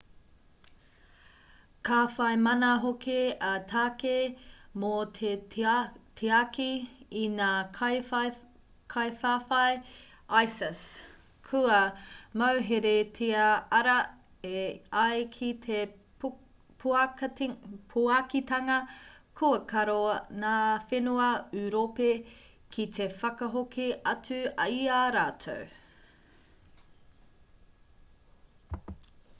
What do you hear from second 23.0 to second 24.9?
whakahoki atu i